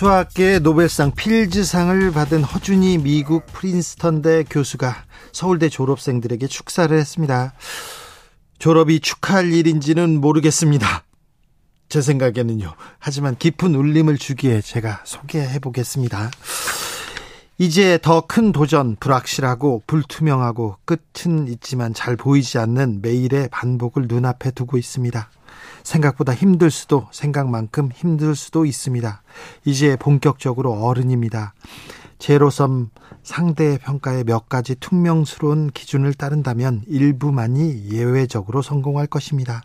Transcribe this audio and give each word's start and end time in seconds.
수학계 0.00 0.60
노벨상 0.60 1.12
필즈상을 1.12 2.10
받은 2.12 2.42
허준이 2.42 2.96
미국 2.96 3.44
프린스턴대 3.52 4.44
교수가 4.48 4.96
서울대 5.30 5.68
졸업생들에게 5.68 6.46
축사를 6.46 6.98
했습니다. 6.98 7.52
졸업이 8.58 9.00
축하할 9.00 9.52
일인지는 9.52 10.18
모르겠습니다. 10.18 11.04
제 11.90 12.00
생각에는요. 12.00 12.72
하지만 12.98 13.36
깊은 13.36 13.74
울림을 13.74 14.16
주기에 14.16 14.62
제가 14.62 15.02
소개해 15.04 15.58
보겠습니다. 15.58 16.30
이제 17.58 17.98
더 18.00 18.22
큰 18.22 18.52
도전, 18.52 18.96
불확실하고 18.96 19.82
불투명하고 19.86 20.76
끝은 20.86 21.46
있지만 21.48 21.92
잘 21.92 22.16
보이지 22.16 22.56
않는 22.56 23.02
매일의 23.02 23.50
반복을 23.50 24.06
눈앞에 24.08 24.52
두고 24.52 24.78
있습니다. 24.78 25.28
생각보다 25.82 26.34
힘들 26.34 26.70
수도 26.70 27.08
생각만큼 27.12 27.90
힘들 27.92 28.34
수도 28.34 28.64
있습니다. 28.64 29.22
이제 29.64 29.96
본격적으로 29.96 30.72
어른입니다. 30.72 31.54
제로섬 32.18 32.90
상대 33.22 33.78
평가의 33.78 34.24
몇 34.24 34.48
가지 34.48 34.74
퉁명스러운 34.74 35.70
기준을 35.70 36.14
따른다면 36.14 36.82
일부만이 36.86 37.90
예외적으로 37.90 38.62
성공할 38.62 39.06
것입니다. 39.06 39.62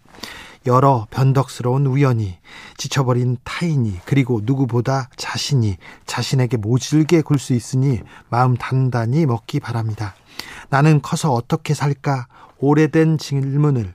여러 0.65 1.05
변덕스러운 1.11 1.85
우연이 1.85 2.37
지쳐버린 2.77 3.37
타인이 3.43 3.99
그리고 4.05 4.41
누구보다 4.43 5.09
자신이 5.15 5.77
자신에게 6.05 6.57
모질게 6.57 7.21
굴 7.21 7.37
수 7.37 7.53
있으니 7.53 8.01
마음 8.29 8.55
단단히 8.55 9.25
먹기 9.25 9.59
바랍니다. 9.59 10.15
나는 10.69 11.01
커서 11.01 11.31
어떻게 11.33 11.73
살까 11.73 12.27
오래된 12.57 13.17
질문을 13.17 13.93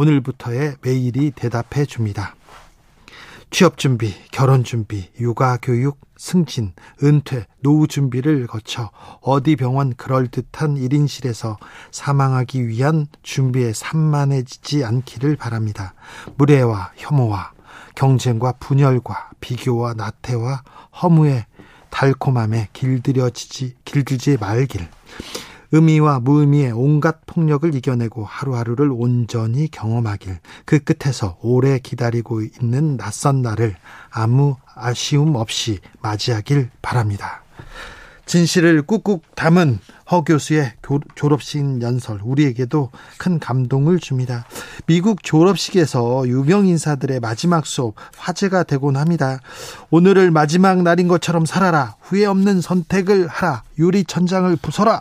오늘부터의 0.00 0.76
매일이 0.80 1.30
대답해 1.30 1.84
줍니다. 1.84 2.34
취업 3.50 3.76
준비, 3.76 4.14
결혼 4.30 4.64
준비, 4.64 5.10
육아 5.20 5.58
교육, 5.60 6.00
승진, 6.16 6.72
은퇴, 7.02 7.46
노후 7.60 7.86
준비를 7.86 8.46
거쳐 8.46 8.90
어디 9.20 9.56
병원 9.56 9.94
그럴듯한 9.94 10.76
1인실에서 10.76 11.58
사망하기 11.90 12.66
위한 12.66 13.08
준비에 13.22 13.74
산만해지지 13.74 14.86
않기를 14.86 15.36
바랍니다. 15.36 15.92
무례와 16.36 16.92
혐오와 16.96 17.52
경쟁과 17.94 18.52
분열과 18.52 19.32
비교와 19.40 19.92
나태와 19.94 20.62
허무에 21.02 21.44
달콤함에 21.90 22.68
길들여지지 22.72 23.74
길들지 23.84 24.38
말길. 24.40 24.88
의미와 25.72 26.20
무의미의 26.20 26.72
온갖 26.72 27.20
폭력을 27.26 27.72
이겨내고 27.74 28.24
하루하루를 28.24 28.90
온전히 28.92 29.68
경험하길 29.70 30.38
그 30.64 30.80
끝에서 30.80 31.38
오래 31.42 31.78
기다리고 31.78 32.42
있는 32.42 32.96
낯선 32.96 33.42
날을 33.42 33.76
아무 34.10 34.56
아쉬움 34.74 35.36
없이 35.36 35.78
맞이하길 36.00 36.70
바랍니다. 36.82 37.44
진실을 38.26 38.82
꾹꾹 38.82 39.22
담은 39.34 39.80
허 40.10 40.22
교수의 40.22 40.74
졸업식 41.16 41.82
연설 41.82 42.20
우리에게도 42.22 42.90
큰 43.18 43.40
감동을 43.40 43.98
줍니다. 43.98 44.44
미국 44.86 45.24
졸업식에서 45.24 46.28
유명 46.28 46.66
인사들의 46.66 47.18
마지막 47.18 47.66
수업 47.66 47.94
화제가 48.16 48.62
되곤 48.62 48.96
합니다. 48.96 49.40
오늘을 49.90 50.30
마지막 50.30 50.82
날인 50.82 51.08
것처럼 51.08 51.44
살아라. 51.44 51.96
후회 52.00 52.24
없는 52.24 52.60
선택을 52.60 53.26
하라. 53.26 53.64
유리 53.78 54.04
천장을 54.04 54.56
부숴라. 54.56 55.00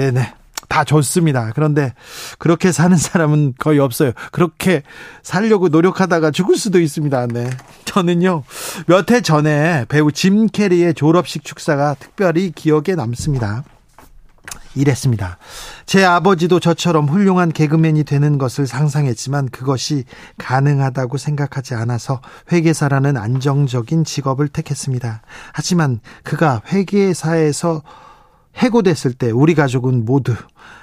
네네. 0.00 0.32
다 0.68 0.84
좋습니다. 0.84 1.50
그런데 1.54 1.92
그렇게 2.38 2.72
사는 2.72 2.96
사람은 2.96 3.54
거의 3.58 3.80
없어요. 3.80 4.12
그렇게 4.32 4.82
살려고 5.22 5.68
노력하다가 5.68 6.30
죽을 6.30 6.56
수도 6.56 6.80
있습니다. 6.80 7.26
네. 7.26 7.50
저는요, 7.84 8.44
몇 8.86 9.10
해 9.10 9.20
전에 9.20 9.84
배우 9.90 10.10
짐 10.10 10.46
캐리의 10.46 10.94
졸업식 10.94 11.44
축사가 11.44 11.96
특별히 11.98 12.50
기억에 12.52 12.94
남습니다. 12.96 13.62
이랬습니다. 14.74 15.36
제 15.84 16.04
아버지도 16.04 16.60
저처럼 16.60 17.08
훌륭한 17.08 17.50
개그맨이 17.52 18.04
되는 18.04 18.38
것을 18.38 18.66
상상했지만 18.68 19.48
그것이 19.48 20.04
가능하다고 20.38 21.18
생각하지 21.18 21.74
않아서 21.74 22.22
회계사라는 22.52 23.16
안정적인 23.16 24.04
직업을 24.04 24.48
택했습니다. 24.48 25.22
하지만 25.52 26.00
그가 26.22 26.62
회계사에서 26.68 27.82
해고됐을 28.56 29.12
때 29.14 29.30
우리 29.30 29.54
가족은 29.54 30.04
모두 30.04 30.34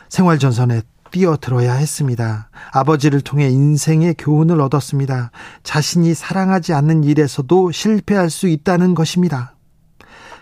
생활 0.09 0.39
전선에 0.39 0.81
뛰어들어야 1.11 1.73
했습니다. 1.73 2.50
아버지를 2.72 3.22
통해 3.22 3.47
인생의 3.50 4.16
교훈을 4.17 4.59
얻었습니다. 4.61 5.31
자신이 5.63 6.13
사랑하지 6.13 6.73
않는 6.73 7.03
일에서도 7.03 7.72
실패할 7.72 8.29
수 8.29 8.47
있다는 8.47 8.94
것입니다. 8.94 9.53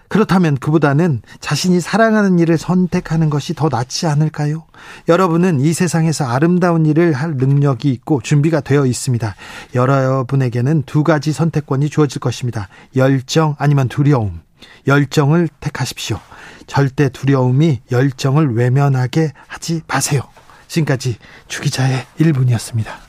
그렇다면 0.08 0.56
그보다는 0.58 1.22
자신이 1.40 1.82
사랑하는 1.82 2.38
일을 2.40 2.58
선택하는 2.58 3.30
것이 3.30 3.54
더 3.56 3.70
낫지 3.70 4.06
않을까요? 4.06 4.66
여러분은 5.08 5.60
이 5.60 5.74
세상에서 5.74 6.26
아름다운 6.26 6.86
일을 6.86 7.14
할 7.14 7.36
능력이 7.36 7.90
있고 7.92 8.22
준비가 8.22 8.62
되어 8.62 8.86
있습니다. 8.86 9.36
여러분에게는 9.74 10.84
두 10.84 11.04
가지 11.04 11.34
선택권이 11.34 11.90
주어질 11.90 12.20
것입니다. 12.20 12.68
열정 12.96 13.56
아니면 13.58 13.88
두려움. 13.88 14.42
열정을 14.88 15.50
택하십시오. 15.60 16.20
절대 16.68 17.10
두려움이 17.10 17.82
열정을 17.92 18.56
외면하게 18.56 19.32
하지 19.48 19.82
마세요. 19.88 20.22
지금까지 20.68 21.18
주기자의 21.48 22.06
1분이었습니다. 22.20 23.06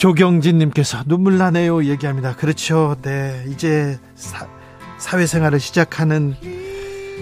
조경진님께서 0.00 1.04
눈물 1.04 1.36
나네요 1.36 1.84
얘기합니다. 1.84 2.34
그렇죠. 2.34 2.96
네. 3.02 3.44
이제 3.48 3.98
사, 4.14 4.48
사회생활을 4.96 5.60
시작하는 5.60 6.34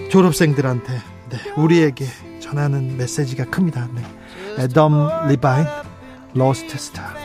졸업생들한테 0.09 0.93
네, 0.93 1.51
우리에게 1.57 2.05
전하는 2.39 2.95
메시지가 2.95 3.49
큽니다. 3.49 3.89
네. 3.93 4.01
애덤 4.59 5.27
리바인 5.27 5.65
Lost 6.33 6.77
Star 6.77 7.18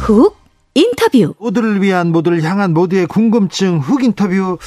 훅 0.00 0.36
인터뷰. 0.74 1.34
모두를 1.38 1.80
위한 1.82 2.10
모두를 2.10 2.42
향한 2.42 2.74
모두의 2.74 3.06
궁금증 3.06 3.78
훅 3.78 4.02
인터뷰. 4.02 4.58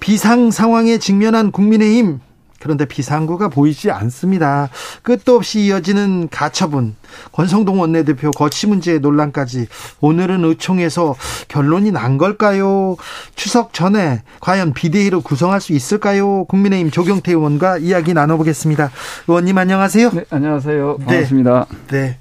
비상 0.00 0.50
상황에 0.50 0.98
직면한 0.98 1.50
국민의힘 1.50 2.20
그런데 2.64 2.86
비상구가 2.86 3.48
보이지 3.48 3.90
않습니다. 3.90 4.70
끝도 5.02 5.36
없이 5.36 5.66
이어지는 5.66 6.28
가처분, 6.30 6.96
권성동 7.32 7.78
원내대표 7.78 8.30
거치 8.30 8.66
문제 8.66 8.98
논란까지 8.98 9.66
오늘은 10.00 10.42
의총에서 10.46 11.14
결론이 11.48 11.92
난 11.92 12.16
걸까요? 12.16 12.96
추석 13.34 13.74
전에 13.74 14.22
과연 14.40 14.72
비대위로 14.72 15.20
구성할 15.20 15.60
수 15.60 15.74
있을까요? 15.74 16.46
국민의힘 16.46 16.90
조경태 16.90 17.32
의원과 17.32 17.76
이야기 17.78 18.14
나눠보겠습니다. 18.14 18.90
의원님 19.28 19.58
안녕하세요. 19.58 20.10
네, 20.12 20.24
안녕하세요. 20.30 20.96
반갑습니다. 21.04 21.66
네. 21.88 22.00
네. 22.00 22.18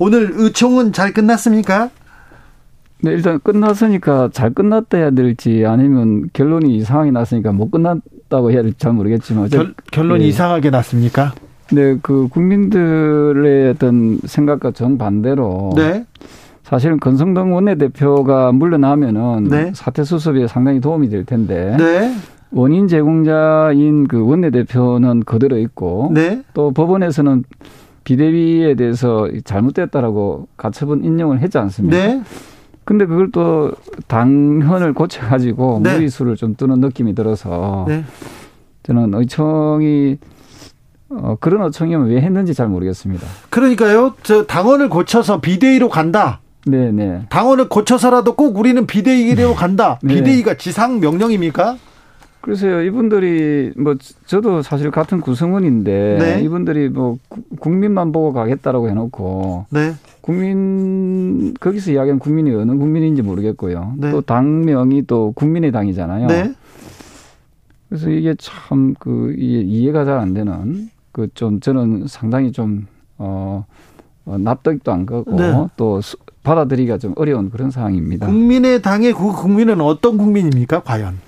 오늘 0.00 0.32
의총은 0.34 0.92
잘 0.92 1.12
끝났습니까? 1.12 1.90
네, 3.00 3.12
일단 3.12 3.38
끝났으니까 3.38 4.30
잘 4.32 4.52
끝났다 4.52 4.98
해야 4.98 5.10
될지 5.12 5.64
아니면 5.64 6.30
결론이 6.32 6.76
이상하게 6.78 7.12
났으니까 7.12 7.52
못 7.52 7.70
끝 7.70 7.80
났다고 8.28 8.50
해야 8.50 8.62
될지 8.62 8.78
잘 8.78 8.92
모르겠지만 8.92 9.48
결, 9.48 9.74
결론이 9.90 10.22
네. 10.22 10.28
이상하게 10.28 10.70
났습니까? 10.70 11.32
네, 11.72 11.98
그 12.02 12.28
국민들의 12.28 13.70
어떤 13.70 14.18
생각과 14.24 14.72
정 14.72 14.98
반대로 14.98 15.72
네. 15.76 16.04
사실은 16.62 16.98
건성동 16.98 17.54
원내대표가 17.54 18.52
물러나면은 18.52 19.44
네. 19.44 19.72
사태 19.74 20.04
수습에 20.04 20.46
상당히 20.46 20.80
도움이 20.80 21.08
될 21.08 21.24
텐데 21.24 21.76
네. 21.78 22.14
원인 22.50 22.86
제공자인 22.88 24.06
그 24.06 24.24
원내대표는 24.24 25.24
그대로 25.24 25.58
있고 25.58 26.10
네. 26.14 26.42
또 26.54 26.70
법원에서는 26.70 27.44
비대위에 28.04 28.74
대해서 28.74 29.28
잘못됐다라고 29.44 30.48
가처분 30.56 31.04
인용을 31.04 31.40
했지 31.40 31.56
않습니까? 31.58 31.96
네. 32.84 32.86
근데 32.86 33.06
그걸 33.06 33.30
또 33.30 33.72
당헌을 34.08 34.92
고쳐가지고 34.92 35.80
네. 35.82 35.94
무리수를 35.94 36.36
좀 36.36 36.54
뜨는 36.54 36.80
느낌이 36.80 37.14
들어서 37.14 37.86
네. 37.88 38.04
저는 38.82 39.14
의청이 39.14 40.18
어, 41.10 41.36
그런 41.40 41.62
어청이면 41.62 42.08
왜 42.08 42.20
했는지 42.20 42.54
잘 42.54 42.68
모르겠습니다. 42.68 43.26
그러니까요, 43.50 44.14
저 44.22 44.44
당원을 44.44 44.88
고쳐서 44.88 45.40
비대위로 45.40 45.88
간다. 45.88 46.40
네네. 46.66 46.90
네. 46.92 47.26
당원을 47.28 47.68
고쳐서라도 47.68 48.34
꼭 48.34 48.58
우리는 48.58 48.86
비대위로 48.86 49.54
간다. 49.54 49.98
네. 50.02 50.14
비대위가 50.14 50.54
지상 50.54 51.00
명령입니까? 51.00 51.76
그래서요, 52.44 52.82
이분들이 52.82 53.72
뭐 53.76 53.94
저도 54.26 54.60
사실 54.60 54.90
같은 54.90 55.20
구성원인데 55.22 56.18
네. 56.20 56.42
이분들이 56.42 56.90
뭐 56.90 57.16
국민만 57.58 58.12
보고 58.12 58.32
가겠다라고 58.34 58.90
해놓고 58.90 59.66
네. 59.70 59.94
국민 60.20 61.54
거기서 61.54 61.92
이야기한 61.92 62.18
국민이 62.18 62.50
어느 62.54 62.72
국민인지 62.76 63.22
모르겠고요. 63.22 63.94
네. 63.96 64.10
또 64.10 64.20
당명이 64.20 65.06
또 65.06 65.32
국민의 65.32 65.72
당이잖아요. 65.72 66.26
네. 66.26 66.52
그래서 67.88 68.10
이게 68.10 68.34
참 68.38 68.94
그 68.98 69.34
이해가 69.38 70.04
잘 70.04 70.18
안 70.18 70.34
되는 70.34 70.90
그 71.12 71.28
좀 71.34 71.60
저는 71.60 72.06
상당히 72.08 72.52
좀 72.52 72.86
어, 73.16 73.64
어 74.26 74.36
납득도 74.38 74.92
안 74.92 75.06
가고 75.06 75.36
네. 75.36 75.66
또 75.76 76.00
받아들이기가 76.42 76.98
좀 76.98 77.14
어려운 77.16 77.48
그런 77.50 77.70
상황입니다. 77.70 78.26
국민의 78.26 78.82
당의 78.82 79.14
그 79.14 79.32
국민은 79.32 79.80
어떤 79.80 80.18
국민입니까, 80.18 80.82
과연? 80.82 81.18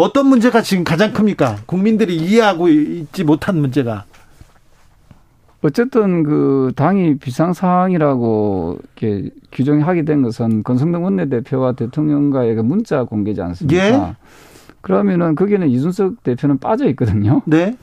어떤 0.00 0.26
문제가 0.26 0.62
지금 0.62 0.82
가장 0.82 1.12
큽니까? 1.12 1.58
국민들이 1.66 2.16
이해하고 2.16 2.68
있지 2.68 3.22
못한 3.22 3.60
문제가. 3.60 4.04
어쨌든 5.62 6.22
그 6.22 6.72
당이 6.74 7.18
비상사항이라고 7.18 8.78
이렇게 8.82 9.30
규정하게 9.52 10.06
된 10.06 10.22
것은 10.22 10.62
권성동 10.62 11.04
원내대표와 11.04 11.72
대통령과의 11.72 12.54
그 12.54 12.60
문자 12.62 13.04
공개지 13.04 13.42
않습니까? 13.42 13.84
예? 13.84 14.16
그러면은 14.80 15.34
거기는 15.34 15.68
이준석 15.68 16.22
대표는 16.22 16.58
빠져 16.58 16.88
있거든요. 16.90 17.42
네. 17.44 17.76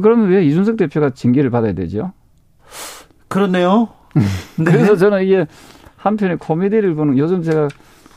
그러면 0.00 0.28
왜 0.28 0.44
이준석 0.44 0.76
대표가 0.76 1.10
징계를 1.10 1.50
받아야 1.50 1.72
되죠? 1.72 2.12
그렇네요. 3.26 3.88
네. 4.14 4.22
그래서 4.64 4.94
저는 4.94 5.24
이게 5.24 5.46
한편의 5.96 6.38
코미디를 6.38 6.94
보는 6.94 7.18
요즘 7.18 7.42
제가 7.42 7.66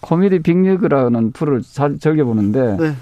코미디 0.01 0.40
빅리그라는 0.40 1.31
프로를 1.31 1.62
즐겨보는데 2.00 2.78
네. 2.78 2.94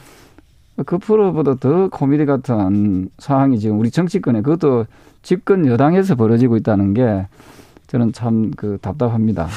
그 0.85 0.97
프로보다 0.97 1.55
더 1.55 1.89
코미디 1.89 2.25
같은 2.25 3.09
상황이 3.17 3.59
지금 3.59 3.79
우리 3.79 3.89
정치권에 3.91 4.41
그것도 4.41 4.85
집권 5.23 5.65
여당에서 5.65 6.15
벌어지고 6.15 6.57
있다는 6.57 6.93
게 6.93 7.27
저는 7.87 8.13
참 8.13 8.51
그 8.55 8.77
답답합니다. 8.81 9.47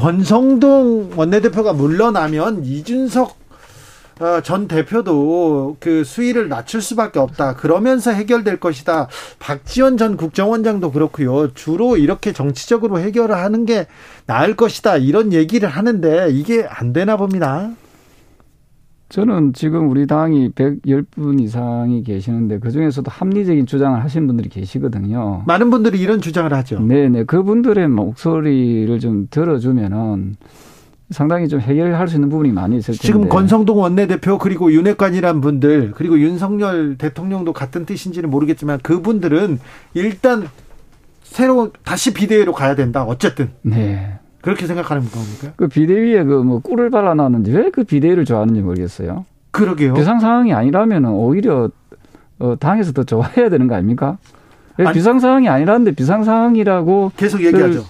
원성동 0.00 1.12
원내대표가 1.16 1.72
물러나면 1.72 2.64
이준석 2.64 3.28
어, 3.28 3.43
전 4.42 4.68
대표도 4.68 5.76
그 5.80 6.04
수위를 6.04 6.48
낮출 6.48 6.80
수밖에 6.80 7.18
없다. 7.18 7.54
그러면서 7.56 8.12
해결될 8.12 8.60
것이다. 8.60 9.08
박지원 9.38 9.96
전 9.96 10.16
국정원장도 10.16 10.92
그렇고요. 10.92 11.52
주로 11.54 11.96
이렇게 11.96 12.32
정치적으로 12.32 12.98
해결을 12.98 13.34
하는 13.36 13.64
게 13.66 13.86
나을 14.26 14.56
것이다. 14.56 14.96
이런 14.96 15.32
얘기를 15.32 15.68
하는데 15.68 16.28
이게 16.30 16.66
안 16.68 16.92
되나 16.92 17.16
봅니다. 17.16 17.70
저는 19.10 19.52
지금 19.52 19.90
우리 19.90 20.06
당이 20.06 20.52
110분 20.52 21.40
이상이 21.40 22.02
계시는데 22.02 22.58
그중에서도 22.58 23.08
합리적인 23.08 23.66
주장을 23.66 24.02
하시는 24.02 24.26
분들이 24.26 24.48
계시거든요. 24.48 25.42
많은 25.46 25.70
분들이 25.70 26.00
이런 26.00 26.20
주장을 26.20 26.52
하죠. 26.52 26.80
네네. 26.80 27.24
그분들의 27.24 27.86
목소리를 27.88 28.98
좀 28.98 29.28
들어주면은 29.30 30.36
상당히 31.10 31.48
좀 31.48 31.60
해결할 31.60 32.08
수 32.08 32.14
있는 32.16 32.28
부분이 32.30 32.50
많이 32.52 32.76
있을 32.78 32.94
텐데. 32.94 33.06
지금 33.06 33.28
권성동 33.28 33.78
원내대표 33.78 34.38
그리고 34.38 34.72
윤핵관이란 34.72 35.40
분들 35.40 35.92
그리고 35.94 36.18
윤석열 36.18 36.96
대통령도 36.96 37.52
같은 37.52 37.84
뜻인지는 37.84 38.30
모르겠지만 38.30 38.80
그분들은 38.82 39.60
일단 39.94 40.48
새로 41.22 41.70
다시 41.84 42.14
비대위로 42.14 42.52
가야 42.52 42.74
된다. 42.74 43.04
어쨌든. 43.04 43.50
네. 43.62 44.18
그렇게 44.40 44.66
생각하는 44.66 45.02
겁니까? 45.10 45.52
그 45.56 45.68
비대위에 45.68 46.24
그 46.24 46.42
뭐 46.44 46.58
꿀을 46.60 46.90
발라놨는지 46.90 47.50
왜 47.52 47.70
그 47.70 47.84
비대위를 47.84 48.24
좋아하는지 48.24 48.60
모르겠어요. 48.62 49.24
그러게요. 49.50 49.94
비상 49.94 50.20
상황이 50.20 50.52
아니라면 50.52 51.06
오히려 51.06 51.70
어, 52.38 52.56
당에서 52.58 52.92
더 52.92 53.04
좋아해야 53.04 53.48
되는 53.48 53.68
거 53.68 53.74
아닙니까? 53.74 54.18
비상 54.92 55.20
상황이 55.20 55.48
아니라는데 55.48 55.92
비상 55.92 56.24
상황이라고 56.24 57.12
계속 57.16 57.44
얘기하죠. 57.44 57.84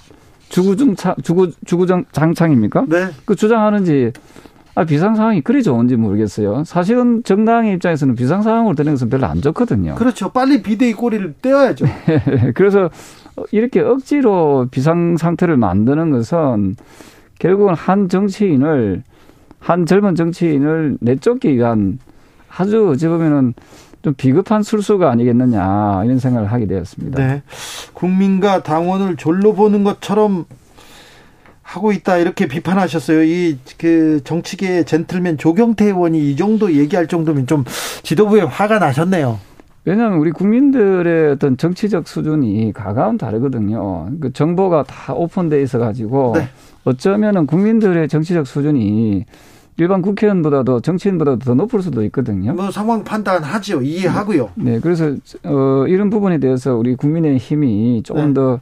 주구장 0.54 0.94
주구 1.20 1.50
주구장 1.64 2.04
장창입니까? 2.12 2.84
네. 2.88 3.08
그 3.24 3.34
주장하는지 3.34 4.12
아, 4.76 4.84
비상 4.84 5.16
상황이 5.16 5.40
그리 5.40 5.64
좋은지 5.64 5.96
모르겠어요. 5.96 6.62
사실은 6.64 7.22
정당의 7.24 7.74
입장에서는 7.74 8.14
비상 8.14 8.42
상황으로 8.42 8.76
되는 8.76 8.92
것은 8.92 9.08
별로 9.08 9.26
안 9.26 9.40
좋거든요. 9.40 9.96
그렇죠. 9.96 10.30
빨리 10.30 10.62
비대위 10.62 10.94
꼬리를 10.94 11.34
떼어야죠. 11.42 11.86
그래서 12.54 12.88
이렇게 13.50 13.80
억지로 13.80 14.68
비상 14.70 15.16
상태를 15.16 15.56
만드는 15.56 16.10
것은 16.10 16.76
결국은 17.40 17.74
한 17.74 18.08
정치인을 18.08 19.02
한 19.58 19.86
젊은 19.86 20.14
정치인을 20.14 20.98
내쫓기 21.00 21.56
위한 21.56 21.98
아주 22.48 22.90
어찌 22.90 23.08
보면은 23.08 23.54
좀 24.04 24.12
비급한 24.14 24.62
술수가 24.62 25.10
아니겠느냐 25.10 26.02
이런 26.04 26.18
생각을 26.18 26.52
하게 26.52 26.66
되었습니다. 26.66 27.26
네. 27.26 27.42
국민과 27.94 28.62
당원을 28.62 29.16
졸로 29.16 29.54
보는 29.54 29.82
것처럼 29.82 30.44
하고 31.62 31.90
있다 31.90 32.18
이렇게 32.18 32.46
비판하셨어요. 32.46 33.24
이 33.24 33.58
그 33.78 34.20
정치계 34.22 34.84
젠틀맨 34.84 35.38
조경태 35.38 35.86
의원이 35.86 36.30
이 36.30 36.36
정도 36.36 36.72
얘기할 36.74 37.06
정도면 37.06 37.46
좀 37.46 37.64
지도부에 38.02 38.42
화가 38.42 38.78
나셨네요. 38.78 39.38
왜냐하면 39.86 40.18
우리 40.18 40.30
국민들의 40.32 41.32
어떤 41.32 41.56
정치적 41.56 42.06
수준이 42.06 42.72
가까운 42.74 43.16
다르거든요. 43.16 44.10
그 44.20 44.32
정보가 44.34 44.84
다 44.84 45.14
오픈돼 45.14 45.62
있어 45.62 45.78
가지고 45.78 46.32
네. 46.36 46.48
어쩌면은 46.84 47.46
국민들의 47.46 48.08
정치적 48.08 48.46
수준이 48.46 49.24
일반 49.76 50.02
국회의원보다도 50.02 50.80
정치인보다도 50.80 51.38
더 51.38 51.54
높을 51.54 51.82
수도 51.82 52.04
있거든요. 52.04 52.52
뭐 52.54 52.70
상황 52.70 53.02
판단하죠. 53.02 53.82
이해하고요. 53.82 54.50
네, 54.54 54.78
그래서 54.80 55.14
어 55.42 55.84
이런 55.88 56.10
부분에 56.10 56.38
대해서 56.38 56.74
우리 56.76 56.94
국민의 56.94 57.38
힘이 57.38 58.02
조금 58.04 58.28
네. 58.28 58.34
더 58.34 58.60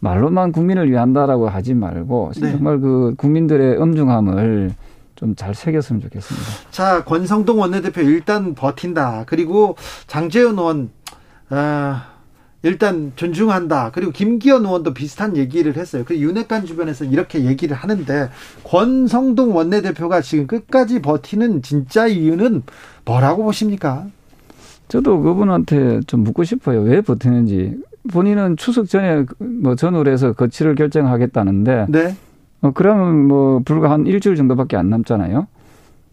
말로만 0.00 0.52
국민을 0.52 0.90
위한다라고 0.90 1.48
하지 1.48 1.74
말고 1.74 2.32
네. 2.40 2.52
정말 2.52 2.80
그 2.80 3.14
국민들의 3.16 3.78
엄중함을 3.78 4.74
좀 5.14 5.34
잘 5.36 5.54
새겼으면 5.54 6.02
좋겠습니다. 6.02 6.46
자, 6.72 7.04
권성동 7.04 7.60
원내대표 7.60 8.00
일단 8.02 8.54
버틴다. 8.54 9.24
그리고 9.26 9.76
장재현 10.08 10.58
의원 10.58 10.90
아 11.48 12.11
일단 12.62 13.12
존중한다. 13.16 13.90
그리고 13.92 14.12
김기현 14.12 14.64
의원도 14.64 14.94
비슷한 14.94 15.36
얘기를 15.36 15.76
했어요. 15.76 16.04
그 16.06 16.16
윤핵관 16.16 16.64
주변에서 16.64 17.04
이렇게 17.04 17.44
얘기를 17.44 17.76
하는데 17.76 18.30
권성동 18.64 19.54
원내대표가 19.54 20.20
지금 20.20 20.46
끝까지 20.46 21.02
버티는 21.02 21.62
진짜 21.62 22.06
이유는 22.06 22.62
뭐라고 23.04 23.42
보십니까? 23.44 24.06
저도 24.88 25.20
그분한테 25.20 26.00
좀 26.06 26.20
묻고 26.20 26.44
싶어요. 26.44 26.82
왜 26.82 27.00
버티는지. 27.00 27.78
본인은 28.12 28.56
추석 28.56 28.88
전에 28.88 29.24
뭐 29.38 29.74
전후해서 29.74 30.32
거취를 30.32 30.74
결정하겠다는데. 30.74 31.86
네. 31.88 32.16
어, 32.60 32.70
그러면 32.72 33.26
뭐 33.26 33.60
불과 33.64 33.90
한 33.90 34.06
일주일 34.06 34.36
정도밖에 34.36 34.76
안 34.76 34.88
남잖아요. 34.90 35.48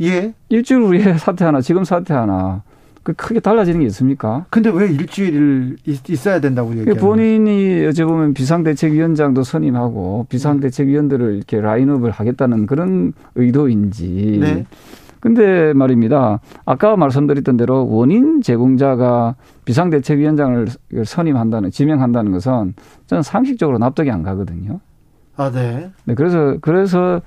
예. 0.01 0.33
일주일 0.49 0.81
후에 0.81 1.17
사퇴하나 1.17 1.61
지금 1.61 1.83
사퇴하나 1.83 2.63
그 2.63 2.68
크게 3.13 3.39
달라지는 3.39 3.81
게 3.81 3.85
있습니까? 3.87 4.45
근데 4.49 4.69
왜 4.69 4.87
일주일 4.87 5.77
있어야 5.85 6.39
된다고 6.39 6.71
얘기해요? 6.71 6.95
본인이 6.95 7.85
어찌 7.85 8.03
보면 8.03 8.33
비상대책위원장도 8.33 9.43
선임하고 9.43 10.27
비상대책위원들을 10.29 11.35
이렇게 11.35 11.61
라인업을 11.61 12.11
하겠다는 12.11 12.65
그런 12.65 13.13
의도인지. 13.35 14.37
네. 14.41 14.65
근데 15.19 15.73
말입니다. 15.73 16.39
아까 16.65 16.95
말씀드렸던 16.95 17.57
대로 17.57 17.87
원인 17.89 18.41
제공자가 18.41 19.35
비상대책위원장을 19.65 20.67
선임한다는, 21.03 21.71
지명한다는 21.71 22.31
것은 22.31 22.73
저는 23.07 23.23
상식적으로 23.23 23.77
납득이 23.79 24.09
안 24.11 24.23
가거든요. 24.23 24.79
아, 25.35 25.51
네. 25.51 25.91
네, 26.05 26.15
그래서, 26.15 26.57
그래서 26.61 27.21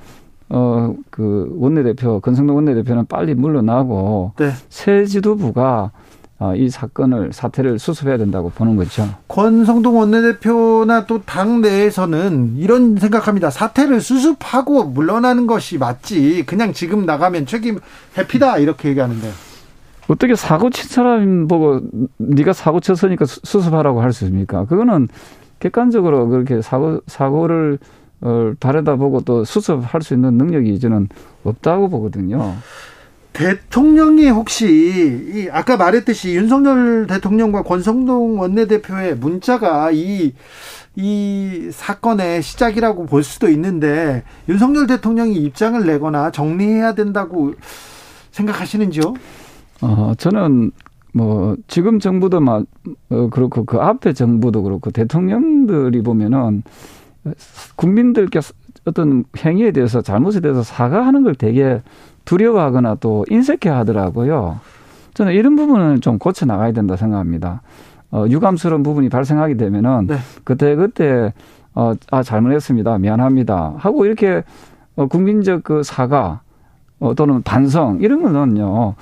어, 0.55 0.95
그 1.11 1.51
원내대표, 1.59 2.21
권성동 2.21 2.57
원내대표는 2.57 3.07
빨리 3.07 3.35
물러나고 3.35 4.33
네. 4.39 4.51
새 4.69 5.07
지도부가 5.07 5.93
어, 6.39 6.55
이 6.57 6.69
사건을 6.69 7.33
사태를 7.33 7.79
수습해야 7.79 8.19
된다고 8.19 8.51
보는 8.51 8.77
거죠. 8.77 9.09
권성동 9.29 9.97
원내대표나 9.97 11.07
또 11.07 11.23
당 11.25 11.61
내에서는 11.63 12.57
이런 12.57 12.97
생각합니다. 12.97 13.49
사태를 13.49 14.01
수습하고 14.01 14.85
물러나는 14.85 15.47
것이 15.47 15.79
맞지. 15.79 16.45
그냥 16.47 16.73
지금 16.73 17.07
나가면 17.07 17.47
책임 17.47 17.79
회피다 18.19 18.59
이렇게 18.59 18.91
얘기하는데. 18.91 19.31
어떻게 20.09 20.35
사고 20.35 20.69
친 20.69 20.89
사람 20.91 21.47
보고 21.49 21.81
네가 22.19 22.53
사고 22.53 22.81
쳤으니까 22.81 23.25
수습하라고 23.25 24.03
할 24.03 24.13
수 24.13 24.25
있습니까? 24.25 24.65
그거는 24.67 25.09
객관적으로 25.61 26.29
그렇게 26.29 26.61
사고 26.61 27.01
사고를 27.07 27.79
어, 28.23 28.53
바래다 28.59 28.97
보고 28.97 29.21
또 29.21 29.45
수습할 29.45 30.03
수 30.03 30.15
있는 30.15 30.35
능력이 30.35 30.79
저는 30.81 31.09
없다고 31.45 31.89
보거든요. 31.89 32.55
대통령이 33.33 34.29
혹시 34.29 34.67
이 35.35 35.49
아까 35.51 35.77
말했듯이 35.77 36.35
윤석열 36.35 37.07
대통령과 37.07 37.63
권성동 37.63 38.39
원내대표의 38.39 39.17
문자가 39.17 39.91
이, 39.91 40.35
이 40.97 41.69
사건의 41.73 42.43
시작이라고 42.43 43.07
볼 43.07 43.23
수도 43.23 43.49
있는데 43.49 44.23
윤석열 44.49 44.87
대통령이 44.87 45.35
입장을 45.37 45.85
내거나 45.85 46.31
정리해야 46.31 46.95
된다고 46.95 47.55
생각하시는지요? 48.33 49.15
어, 49.81 50.13
저는 50.17 50.71
뭐 51.15 51.57
지금 51.69 51.99
정부도 51.99 52.41
막 52.41 52.65
어, 53.11 53.29
그렇고 53.31 53.65
그 53.65 53.79
앞에 53.79 54.13
정부도 54.13 54.63
그렇고 54.63 54.91
대통령들이 54.91 56.03
보면은 56.03 56.63
국민들께 57.77 58.41
어떤 58.85 59.25
행위에 59.39 59.71
대해서 59.71 60.03
잘못에 60.03 60.41
대해서 60.41 60.63
사과하는 60.63 61.23
걸 61.23 61.35
되게 61.35 61.83
두려워하거나 62.25 62.97
또 62.97 63.25
인색해 63.31 63.69
하더라고요. 63.69 64.61
저는 65.15 65.33
이런 65.33 65.57
부분은 65.57 66.01
좀 66.01 66.19
고쳐 66.19 66.47
나가야 66.47 66.73
된다 66.73 66.97
생각합니다. 66.97 67.63
어, 68.11 68.27
유감스러운 68.29 68.83
부분이 68.83 69.09
발생하게 69.09 69.57
되면은 69.57 70.07
네. 70.09 70.17
그때 70.45 70.75
그때 70.75 71.33
어, 71.75 71.95
아 72.11 72.23
잘못했습니다, 72.23 72.99
미안합니다 72.99 73.75
하고 73.79 74.05
이렇게 74.05 74.43
어, 74.97 75.07
국민적 75.07 75.65
그 75.65 75.83
사과 75.83 76.41
어, 77.01 77.15
또는 77.15 77.43
반성 77.43 77.99
이런 78.01 78.23
거는요 78.23 78.95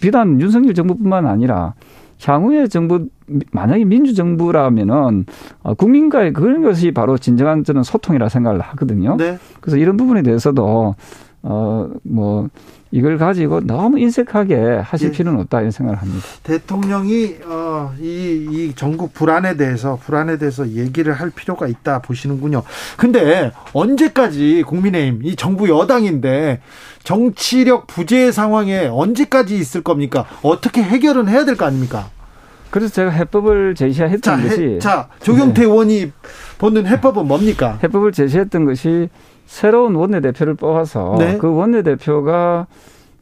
비단 0.00 0.40
윤석열 0.40 0.74
정부뿐만 0.74 1.26
아니라 1.26 1.74
향후의 2.22 2.68
정부 2.68 3.08
만약에 3.52 3.84
민주정부라면은 3.84 5.26
어, 5.62 5.74
국민과의 5.74 6.32
그런 6.32 6.62
것이 6.62 6.92
바로 6.92 7.18
진정한 7.18 7.64
저는 7.64 7.82
소통이라 7.82 8.28
생각을 8.28 8.60
하거든요. 8.60 9.16
네. 9.16 9.38
그래서 9.60 9.76
이런 9.76 9.96
부분에 9.96 10.22
대해서도 10.22 10.94
어, 11.42 11.88
뭐, 12.02 12.48
이걸 12.90 13.18
가지고 13.18 13.60
너무 13.60 13.98
인색하게 14.00 14.80
하실 14.82 15.08
예. 15.08 15.12
필요는 15.12 15.40
없다 15.40 15.60
이런 15.60 15.70
생각을 15.70 16.00
합니다. 16.00 16.24
대통령이 16.42 17.36
어, 17.46 17.92
이, 18.00 18.46
이 18.50 18.72
전국 18.74 19.12
불안에 19.12 19.56
대해서 19.56 19.96
불안에 19.96 20.38
대해서 20.38 20.68
얘기를 20.68 21.12
할 21.12 21.30
필요가 21.30 21.66
있다 21.68 22.00
보시는군요. 22.00 22.62
근데 22.96 23.52
언제까지 23.72 24.64
국민의힘 24.66 25.20
이 25.24 25.36
정부 25.36 25.68
여당인데 25.68 26.60
정치력 27.04 27.86
부재 27.86 28.32
상황에 28.32 28.86
언제까지 28.86 29.56
있을 29.56 29.82
겁니까? 29.82 30.24
어떻게 30.42 30.82
해결은 30.82 31.28
해야 31.28 31.44
될 31.44 31.56
거 31.56 31.64
아닙니까? 31.66 32.08
그래서 32.76 32.92
제가 32.92 33.10
해법을 33.10 33.74
제시했던 33.74 34.20
자, 34.20 34.36
것이 34.36 34.62
해, 34.62 34.78
자 34.78 35.08
조경태 35.20 35.62
네. 35.62 35.66
의원이 35.66 36.12
보는 36.58 36.86
해법은 36.86 37.26
뭡니까? 37.26 37.78
해법을 37.82 38.12
제시했던 38.12 38.66
것이 38.66 39.08
새로운 39.46 39.94
원내대표를 39.94 40.56
뽑아서 40.56 41.16
네. 41.18 41.38
그 41.38 41.50
원내대표가 41.50 42.66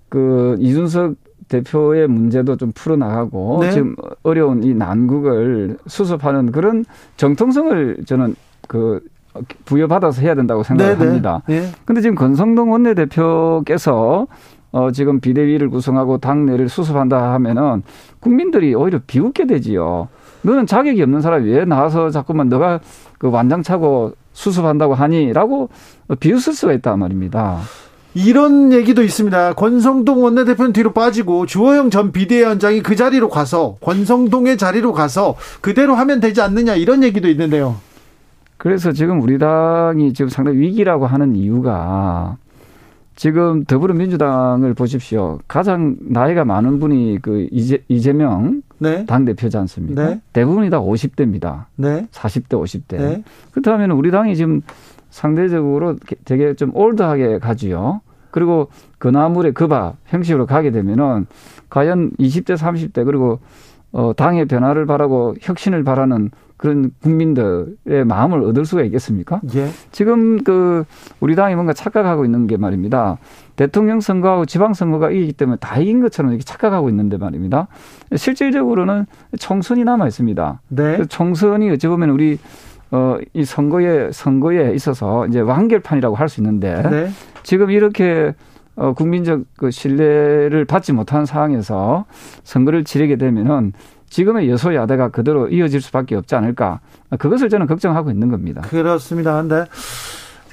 그 0.08 0.56
이준석 0.58 1.14
대표의 1.46 2.08
문제도 2.08 2.56
좀 2.56 2.72
풀어나가고 2.72 3.58
네. 3.60 3.70
지금 3.70 3.94
어려운 4.24 4.64
이 4.64 4.74
난국을 4.74 5.76
수습하는 5.86 6.50
그런 6.50 6.84
정통성을 7.16 7.98
저는 8.06 8.34
그 8.66 9.02
부여받아서 9.66 10.20
해야 10.20 10.34
된다고 10.34 10.64
생각을 10.64 10.94
네, 10.94 10.98
네. 10.98 11.06
합니다. 11.06 11.42
네. 11.46 11.70
근데 11.84 12.00
지금 12.00 12.16
권성동 12.16 12.72
원내대표께서 12.72 14.26
어 14.74 14.90
지금 14.90 15.20
비대위를 15.20 15.70
구성하고 15.70 16.18
당내를 16.18 16.68
수습한다 16.68 17.32
하면은 17.34 17.84
국민들이 18.18 18.74
오히려 18.74 18.98
비웃게 19.06 19.46
되지요. 19.46 20.08
너는 20.42 20.66
자격이 20.66 21.00
없는 21.00 21.20
사람이 21.20 21.48
왜 21.48 21.64
나와서 21.64 22.10
자꾸만 22.10 22.48
너가 22.48 22.80
그 23.18 23.30
완장차고 23.30 24.14
수습한다고 24.32 24.94
하니라고 24.94 25.68
비웃을 26.18 26.54
수가 26.54 26.72
있단 26.72 26.98
말입니다. 26.98 27.60
이런 28.14 28.72
얘기도 28.72 29.04
있습니다. 29.04 29.52
권성동 29.54 30.24
원내대표는 30.24 30.72
뒤로 30.72 30.92
빠지고 30.92 31.46
주호영 31.46 31.90
전 31.90 32.10
비대위원장이 32.10 32.82
그 32.82 32.96
자리로 32.96 33.28
가서 33.28 33.76
권성동의 33.80 34.58
자리로 34.58 34.92
가서 34.92 35.36
그대로 35.60 35.94
하면 35.94 36.18
되지 36.18 36.40
않느냐 36.40 36.74
이런 36.74 37.04
얘기도 37.04 37.28
있는데요. 37.28 37.76
그래서 38.56 38.90
지금 38.90 39.20
우리 39.22 39.38
당이 39.38 40.14
지금 40.14 40.28
상당히 40.28 40.58
위기라고 40.58 41.06
하는 41.06 41.36
이유가 41.36 42.38
지금 43.14 43.64
더불어민주당을 43.64 44.74
보십시오. 44.74 45.38
가장 45.46 45.96
나이가 46.00 46.44
많은 46.44 46.80
분이 46.80 47.18
그 47.22 47.46
이재, 47.50 47.78
이재명 47.88 48.62
네. 48.78 49.06
당 49.06 49.24
대표지 49.24 49.56
않습니까? 49.56 50.08
네. 50.08 50.20
대부분이 50.32 50.70
다 50.70 50.80
50대입니다. 50.80 51.66
네. 51.76 52.06
40대, 52.10 52.50
50대. 52.50 52.96
네. 52.96 53.24
그렇다면 53.52 53.92
우리 53.92 54.10
당이 54.10 54.34
지금 54.34 54.62
상대적으로 55.10 55.96
되게 56.24 56.54
좀 56.54 56.74
올드하게 56.74 57.38
가지요. 57.38 58.00
그리고 58.32 58.68
그나물의 58.98 59.54
그바 59.54 59.94
형식으로 60.06 60.46
가게 60.46 60.72
되면은 60.72 61.26
과연 61.70 62.10
20대, 62.18 62.56
30대 62.56 63.04
그리고 63.04 63.38
어 63.92 64.12
당의 64.12 64.46
변화를 64.46 64.86
바라고 64.86 65.36
혁신을 65.40 65.84
바라는 65.84 66.32
그런 66.56 66.92
국민들의 67.02 68.04
마음을 68.06 68.42
얻을 68.42 68.64
수가 68.64 68.82
있겠습니까? 68.82 69.40
예. 69.54 69.68
지금 69.92 70.42
그 70.44 70.84
우리 71.20 71.34
당이 71.34 71.54
뭔가 71.54 71.72
착각하고 71.72 72.24
있는 72.24 72.46
게 72.46 72.56
말입니다. 72.56 73.18
대통령 73.56 74.00
선거하고 74.00 74.46
지방 74.46 74.72
선거가 74.74 75.10
이기기 75.10 75.32
때문에 75.34 75.58
다 75.60 75.78
이긴 75.78 76.00
것처럼 76.00 76.30
이렇게 76.32 76.44
착각하고 76.44 76.88
있는데 76.88 77.18
말입니다. 77.18 77.68
실질적으로는 78.14 79.06
총선이 79.38 79.84
남아 79.84 80.06
있습니다. 80.08 80.60
네. 80.68 81.04
총선이 81.06 81.70
어찌 81.70 81.88
보면 81.88 82.10
우리 82.10 82.38
어, 82.90 83.18
이 83.32 83.44
선거에, 83.44 84.10
선거에 84.12 84.72
있어서 84.74 85.26
이제 85.26 85.40
완결판이라고 85.40 86.14
할 86.14 86.28
수 86.28 86.40
있는데 86.40 86.80
네. 86.88 87.10
지금 87.42 87.70
이렇게 87.70 88.34
어, 88.76 88.92
국민적 88.92 89.42
그 89.56 89.70
신뢰를 89.70 90.64
받지 90.64 90.92
못한 90.92 91.26
상황에서 91.26 92.06
선거를 92.42 92.84
치르게 92.84 93.16
되면은 93.16 93.72
지금의 94.14 94.48
여소야대가 94.48 95.08
그대로 95.08 95.48
이어질 95.48 95.80
수밖에 95.80 96.14
없지 96.14 96.36
않을까. 96.36 96.78
그것을 97.18 97.48
저는 97.48 97.66
걱정하고 97.66 98.12
있는 98.12 98.30
겁니다. 98.30 98.62
그렇습니다. 98.62 99.34
근데 99.42 99.64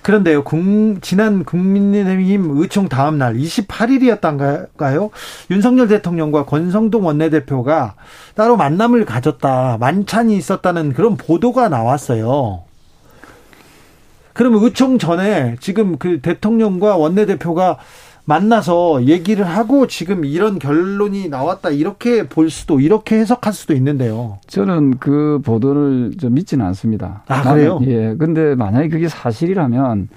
그런데요, 0.01 0.43
국, 0.43 0.59
지난 1.01 1.43
국민의힘 1.43 2.57
의총 2.57 2.89
다음 2.89 3.19
날 3.19 3.35
28일이었던가요? 3.35 5.11
윤석열 5.51 5.87
대통령과 5.87 6.45
권성동 6.45 7.05
원내대표가 7.05 7.93
따로 8.33 8.57
만남을 8.57 9.05
가졌다, 9.05 9.77
만찬이 9.79 10.35
있었다는 10.35 10.93
그런 10.93 11.15
보도가 11.15 11.69
나왔어요. 11.69 12.63
그러면 14.33 14.63
의총 14.63 14.97
전에 14.97 15.57
지금 15.59 15.99
그 15.99 16.19
대통령과 16.19 16.97
원내대표가 16.97 17.77
만나서 18.25 19.05
얘기를 19.05 19.45
하고 19.45 19.87
지금 19.87 20.25
이런 20.25 20.59
결론이 20.59 21.29
나왔다 21.29 21.69
이렇게 21.71 22.27
볼 22.27 22.49
수도 22.49 22.79
이렇게 22.79 23.17
해석할 23.17 23.53
수도 23.53 23.73
있는데요. 23.73 24.37
저는 24.47 24.97
그 24.99 25.39
보도를 25.43 26.13
좀 26.19 26.33
믿지는 26.33 26.65
않습니다. 26.67 27.23
아 27.27 27.53
그래요? 27.53 27.79
예. 27.85 28.15
근데 28.17 28.55
만약에 28.55 28.89
그게 28.89 29.07
사실이라면 29.07 30.09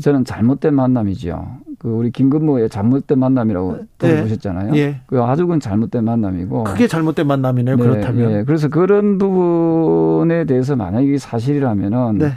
저는 0.00 0.24
잘못된 0.24 0.74
만남이죠. 0.74 1.46
그 1.78 1.88
우리 1.88 2.10
김근모의 2.10 2.68
잘못된 2.68 3.18
만남이라고 3.18 3.76
네. 3.76 3.84
들어보셨잖아요. 3.98 4.76
예. 4.76 5.00
그 5.06 5.22
아주 5.22 5.46
그 5.46 5.58
잘못된 5.58 6.04
만남이고. 6.04 6.64
크게 6.64 6.86
잘못된 6.86 7.26
만남이네요. 7.26 7.76
네, 7.76 7.82
그렇다면. 7.82 8.32
예. 8.32 8.44
그래서 8.44 8.68
그런 8.68 9.18
부분에 9.18 10.44
대해서 10.44 10.76
만약에 10.76 11.16
사실이라면은 11.18 12.18
네. 12.18 12.32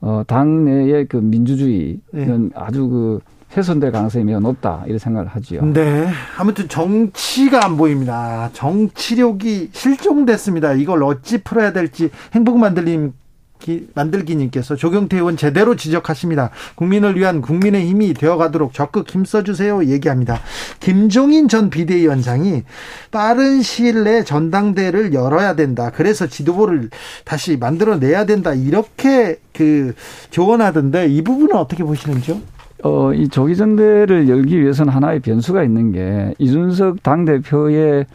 어 0.00 0.22
당내의 0.26 1.06
그 1.06 1.16
민주주의는 1.18 2.00
네. 2.12 2.48
아주 2.54 2.88
그 2.88 3.20
훼손될 3.56 3.92
가능성이 3.92 4.24
매우 4.24 4.40
높다 4.40 4.82
이런 4.86 4.98
생각을 4.98 5.28
하지요. 5.28 5.64
네. 5.64 6.08
아무튼 6.38 6.68
정치가 6.68 7.64
안 7.64 7.76
보입니다. 7.76 8.50
정치력이 8.52 9.70
실종됐습니다. 9.72 10.72
이걸 10.74 11.02
어찌 11.02 11.38
풀어야 11.38 11.72
될지 11.72 12.10
행복 12.34 12.58
만들림 12.58 13.12
만들기님께서 13.94 14.76
조경태 14.76 15.16
의원 15.18 15.36
제대로 15.36 15.76
지적하십니다. 15.76 16.50
국민을 16.74 17.16
위한 17.16 17.40
국민의 17.40 17.86
힘이 17.86 18.14
되어가도록 18.14 18.74
적극 18.74 19.08
힘써주세요. 19.08 19.84
얘기합니다. 19.84 20.40
김종인 20.80 21.48
전 21.48 21.70
비대위원장이 21.70 22.64
빠른 23.10 23.62
시일 23.62 24.04
내에 24.04 24.24
전당대를 24.24 25.14
열어야 25.14 25.54
된다. 25.54 25.92
그래서 25.94 26.26
지도부를 26.26 26.90
다시 27.24 27.56
만들어내야 27.56 28.26
된다. 28.26 28.52
이렇게 28.52 29.36
그 29.52 29.94
조언하던데 30.30 31.08
이 31.08 31.22
부분은 31.22 31.54
어떻게 31.54 31.84
보시는지요? 31.84 32.40
어, 32.82 33.12
이 33.12 33.28
조기전대를 33.28 34.28
열기 34.28 34.60
위해서는 34.60 34.92
하나의 34.92 35.20
변수가 35.20 35.62
있는 35.62 35.92
게 35.92 36.34
이준석 36.38 37.02
당대표의 37.02 38.06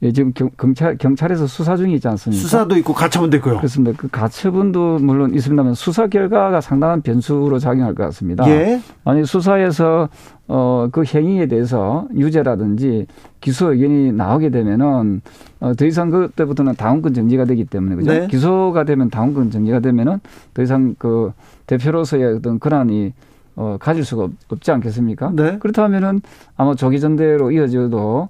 예, 0.00 0.12
지금 0.12 0.32
경찰 0.56 0.96
경찰에서 0.96 1.48
수사 1.48 1.76
중이 1.76 1.94
있지 1.94 2.06
않습니까? 2.06 2.40
수사도 2.40 2.76
있고 2.76 2.92
가처분도 2.94 3.38
있고요. 3.38 3.56
그렇습니다. 3.56 3.96
그 3.96 4.06
가처분도 4.08 4.98
물론 5.00 5.34
있습니다만 5.34 5.74
수사 5.74 6.06
결과가 6.06 6.60
상당한 6.60 7.02
변수로 7.02 7.58
작용할 7.58 7.96
것 7.96 8.04
같습니다. 8.04 8.48
예. 8.48 8.80
만약 9.02 9.24
수사에서 9.24 10.08
어, 10.46 10.88
그 10.92 11.02
행위에 11.04 11.46
대해서 11.46 12.06
유죄라든지 12.14 13.06
기소 13.40 13.72
의견이 13.72 14.12
나오게 14.12 14.50
되면은 14.50 15.20
어, 15.58 15.74
더 15.74 15.84
이상 15.84 16.10
그때부터는 16.10 16.76
당원권 16.76 17.14
정지가 17.14 17.46
되기 17.46 17.64
때문에 17.64 17.96
그죠? 17.96 18.12
네. 18.12 18.26
기소가 18.28 18.84
되면 18.84 19.10
당원권 19.10 19.50
정지가 19.50 19.80
되면은 19.80 20.20
더 20.54 20.62
이상 20.62 20.94
그 20.96 21.32
대표로서의 21.66 22.36
어떤 22.36 22.60
권한이 22.60 23.14
어, 23.58 23.76
가질 23.80 24.04
수가 24.04 24.28
없, 24.50 24.62
지 24.62 24.70
않겠습니까? 24.70 25.32
네. 25.34 25.58
그렇다면은 25.58 26.22
아마 26.56 26.76
조기 26.76 27.00
전대로 27.00 27.50
이어져도 27.50 28.28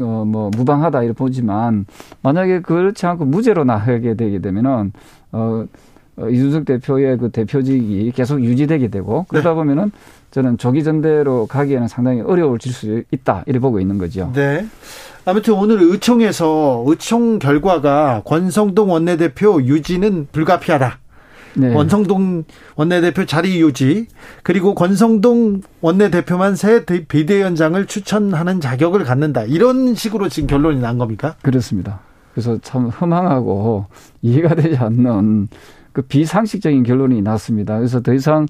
어, 0.00 0.24
뭐 0.26 0.50
무방하다 0.50 1.04
이렇게 1.04 1.16
보지만 1.16 1.86
만약에 2.22 2.60
그렇지 2.60 3.06
않고 3.06 3.24
무죄로 3.24 3.62
나가게 3.62 4.14
되게 4.14 4.40
되면은 4.40 4.92
어, 5.30 5.64
어 6.16 6.28
이준석 6.28 6.64
대표의 6.64 7.18
그 7.18 7.30
대표직이 7.30 8.12
계속 8.16 8.42
유지되게 8.42 8.88
되고 8.88 9.24
그러다 9.28 9.50
네. 9.50 9.54
보면은 9.54 9.92
저는 10.32 10.58
조기 10.58 10.82
전대로 10.82 11.46
가기에는 11.46 11.86
상당히 11.86 12.20
어려울질 12.20 12.72
수 12.72 13.02
있다 13.12 13.44
이렇게 13.46 13.60
보고 13.60 13.78
있는 13.78 13.98
거죠. 13.98 14.32
네. 14.34 14.66
아무튼 15.24 15.54
오늘 15.54 15.80
의총에서 15.82 16.82
의총 16.86 17.38
결과가 17.38 18.22
권성동 18.24 18.90
원내대표 18.90 19.62
유지는 19.62 20.26
불가피하다. 20.32 20.98
네. 21.56 21.72
권성동 21.72 22.44
원내대표 22.76 23.24
자리 23.26 23.60
유지 23.60 24.06
그리고 24.42 24.74
권성동 24.74 25.62
원내대표만 25.80 26.56
새 26.56 26.84
비대위원장을 26.84 27.84
추천하는 27.86 28.60
자격을 28.60 29.04
갖는다 29.04 29.44
이런 29.44 29.94
식으로 29.94 30.28
지금 30.28 30.46
결론이 30.48 30.80
난 30.80 30.98
겁니까? 30.98 31.36
그렇습니다. 31.42 32.00
그래서 32.32 32.58
참 32.62 32.88
허망하고 32.88 33.86
이해가 34.22 34.54
되지 34.56 34.76
않는 34.76 35.48
그 35.92 36.02
비상식적인 36.02 36.82
결론이 36.82 37.22
났습니다. 37.22 37.76
그래서 37.76 38.02
더 38.02 38.12
이상 38.12 38.46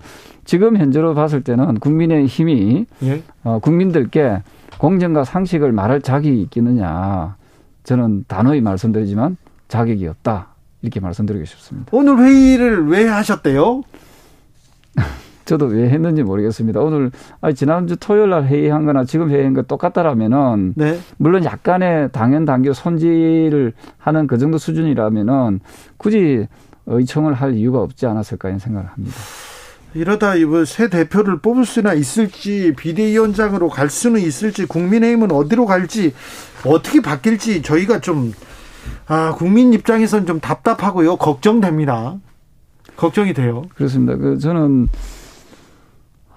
지금 0.47 0.79
현재로 0.79 1.15
봤을 1.15 1.43
때는 1.43 1.79
국민의 1.79 2.27
힘이 2.27 2.87
예? 3.03 3.23
어, 3.43 3.59
국민들께 3.59 4.43
공정과 4.79 5.25
상식을 5.25 5.73
말할 5.73 6.01
자격이 6.01 6.41
있겠느냐 6.43 7.37
저는 7.85 8.25
단호히 8.27 8.63
말씀드리지만 8.63 9.37
자격이 9.69 10.07
없다. 10.09 10.54
이렇게 10.85 11.01
말씀드리고 11.01 11.47
싶습니다. 11.47 11.89
오늘 11.93 12.19
회의를 12.19 12.89
왜 12.89 13.09
하셨대요? 13.09 13.83
저도 15.47 15.67
왜 15.67 15.89
했는지 15.89 16.23
모르겠습니다. 16.23 16.81
오늘 16.81 17.11
아니 17.41 17.55
지난주 17.55 17.97
토요일 17.97 18.31
날 18.31 18.45
회의한 18.45 18.85
거나 18.85 19.05
지금 19.05 19.31
회의한 19.31 19.55
거 19.55 19.63
똑같다라면은 19.63 20.75
네. 20.77 20.99
물론 21.17 21.45
약간의 21.45 22.11
당연 22.13 22.45
당규 22.45 22.75
손질을 22.75 23.73
하는 23.97 24.27
그 24.27 24.37
정도 24.37 24.59
수준이라면은 24.59 25.61
굳이 25.97 26.47
의청을 26.85 27.33
할 27.33 27.55
이유가 27.55 27.81
없지 27.81 28.05
않았을까 28.05 28.49
이런 28.49 28.59
생각을 28.59 28.87
합니다. 28.87 29.17
이러다 29.95 30.35
이번 30.35 30.67
새 30.67 30.91
대표를 30.91 31.39
뽑을 31.39 31.65
수나 31.65 31.95
있을지 31.95 32.75
비대위원장으로 32.77 33.71
갈 33.71 33.89
수는 33.89 34.21
있을지 34.21 34.67
국민의힘은 34.67 35.33
어디로 35.33 35.65
갈지 35.65 36.13
어떻게 36.67 37.01
바뀔지 37.01 37.63
저희가 37.63 38.01
좀 38.01 38.35
아, 39.07 39.35
국민 39.37 39.73
입장에서는 39.73 40.27
좀 40.27 40.41
답답하고요. 40.41 41.17
걱정됩니다. 41.17 42.17
걱정이 42.97 43.35
돼요. 43.35 43.65
그렇습니다. 43.75 44.17
그 44.17 44.39
저는 44.39 44.89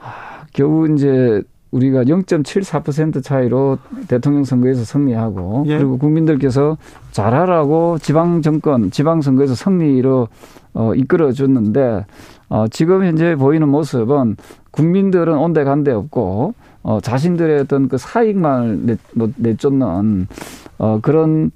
아, 0.01 0.45
겨우 0.53 0.91
이제 0.93 1.41
우리가 1.71 2.03
0.74% 2.03 3.23
차이로 3.23 3.77
대통령 4.07 4.43
선거에서 4.43 4.83
승리하고 4.83 5.65
예. 5.67 5.77
그리고 5.77 5.97
국민들께서 5.97 6.77
잘하라고 7.11 7.97
지방 7.99 8.41
정권, 8.41 8.89
지방 8.89 9.21
선거에서 9.21 9.53
승리로 9.53 10.27
어, 10.73 10.93
이끌어 10.95 11.31
줬는데 11.31 12.05
어, 12.49 12.65
지금 12.69 13.03
현재 13.03 13.35
보이는 13.35 13.67
모습은 13.67 14.37
국민들은 14.71 15.37
온데 15.37 15.63
간데 15.63 15.91
없고 15.91 16.53
어, 16.83 16.99
자신들의 17.01 17.59
어떤 17.61 17.89
그 17.89 17.97
사익만을 17.97 18.85
내, 18.85 18.97
뭐, 19.13 19.29
내쫓는 19.35 20.27
어, 20.77 20.99
그런 21.01 21.51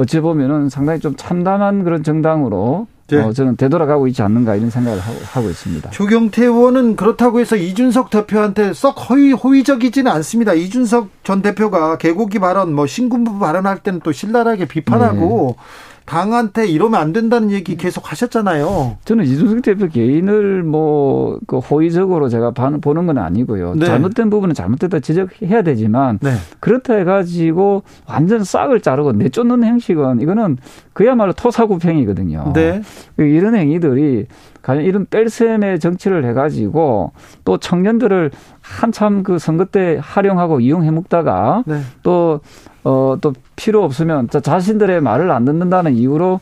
어찌 0.00 0.20
보면은 0.20 0.70
상당히 0.70 0.98
좀 0.98 1.14
참담한 1.14 1.84
그런 1.84 2.02
정당으로 2.02 2.86
네. 3.08 3.18
어, 3.18 3.32
저는 3.34 3.56
되돌아가고 3.56 4.06
있지 4.06 4.22
않는가 4.22 4.54
이런 4.54 4.70
생각을 4.70 4.98
하고, 4.98 5.18
하고 5.24 5.50
있습니다. 5.50 5.90
조경태 5.90 6.44
의원은 6.44 6.96
그렇다고 6.96 7.38
해서 7.38 7.56
이준석 7.56 8.08
대표한테 8.08 8.72
썩 8.72 9.10
허위, 9.10 9.32
호의적이지는 9.32 10.10
않습니다. 10.10 10.54
이준석 10.54 11.10
전 11.22 11.42
대표가 11.42 11.98
개고기 11.98 12.38
발언, 12.38 12.72
뭐 12.72 12.86
신군부 12.86 13.38
발언할 13.38 13.80
때는 13.80 14.00
또 14.02 14.10
신랄하게 14.12 14.66
비판하고 14.66 15.56
네. 15.58 15.64
당한테 16.04 16.66
이러면 16.66 17.00
안 17.00 17.12
된다는 17.12 17.50
얘기 17.50 17.76
계속 17.76 18.10
하셨잖아요. 18.10 18.98
저는 19.04 19.24
이준석 19.24 19.62
대표 19.62 19.88
개인을 19.88 20.62
뭐 20.62 21.20
그 21.46 21.58
호의적으로 21.58 22.28
제가 22.28 22.52
보는 22.52 23.06
건 23.06 23.18
아니고요. 23.18 23.74
네. 23.74 23.86
잘못된 23.86 24.30
부분은 24.30 24.54
잘못됐다 24.54 25.00
지적해야 25.00 25.62
되지만 25.62 26.18
네. 26.20 26.34
그렇다 26.60 26.94
해가지고 26.94 27.82
완전 28.06 28.44
싹을 28.44 28.80
자르고 28.80 29.12
내쫓는 29.12 29.64
행식은 29.64 30.20
이거는 30.20 30.58
그야말로 30.92 31.32
토사구팽이거든요. 31.32 32.52
네. 32.54 32.82
이런 33.16 33.54
행위들이 33.54 34.26
가령 34.62 34.84
이런 34.84 35.06
뺄셈의 35.06 35.80
정치를 35.80 36.24
해가지고 36.26 37.12
또 37.44 37.56
청년들을 37.58 38.30
한참 38.60 39.22
그 39.22 39.38
선거 39.38 39.64
때 39.64 39.98
활용하고 40.02 40.60
이용해 40.60 40.90
먹다가 40.90 41.64
네. 41.66 41.80
또 42.02 42.40
어, 42.84 43.16
또 43.20 43.34
필요 43.56 43.84
없으면 43.84 44.28
자신들의 44.28 45.00
말을 45.00 45.30
안 45.30 45.44
듣는다는 45.44 45.94
이유로 45.94 46.40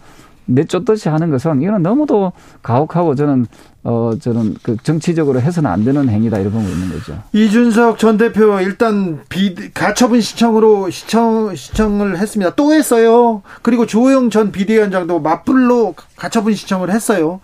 내쫓듯이 0.48 1.08
하는 1.08 1.30
것은 1.30 1.60
이거는 1.62 1.82
너무도 1.82 2.32
가혹하고 2.62 3.14
저는 3.14 3.46
어 3.84 4.12
저는 4.20 4.56
그 4.62 4.76
정치적으로 4.82 5.40
해서는 5.40 5.70
안 5.70 5.84
되는 5.84 6.08
행위다 6.08 6.38
이런 6.38 6.52
보고 6.52 6.66
있는 6.66 6.90
거죠. 6.90 7.22
이준석 7.32 7.98
전 7.98 8.16
대표 8.16 8.58
일단 8.60 9.20
비 9.28 9.54
가처분 9.72 10.20
신청으로 10.20 10.90
시청 10.90 11.54
시청을 11.54 12.18
했습니다. 12.18 12.54
또 12.54 12.72
했어요. 12.72 13.42
그리고 13.62 13.86
조호영 13.86 14.30
전 14.30 14.50
비대위원장도 14.50 15.20
맞불로 15.20 15.94
가처분 16.16 16.54
신청을 16.54 16.90
했어요. 16.90 17.40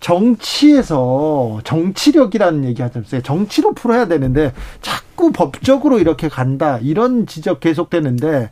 정치에서 0.00 1.60
정치력이라는 1.64 2.64
얘기 2.64 2.82
하잖아요. 2.82 3.22
정치로 3.22 3.72
풀어야 3.72 4.06
되는데 4.06 4.52
자꾸 4.82 5.32
법적으로 5.32 5.98
이렇게 5.98 6.28
간다. 6.28 6.78
이런 6.82 7.26
지적 7.26 7.60
계속되는데 7.60 8.50